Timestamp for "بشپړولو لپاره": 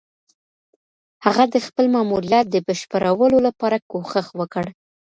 2.67-3.77